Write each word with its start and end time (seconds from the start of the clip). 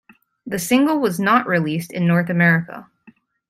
The 0.47 0.57
single 0.57 0.99
was 0.99 1.19
not 1.19 1.45
released 1.45 1.93
in 1.93 2.07
North 2.07 2.31
America. 2.31 2.87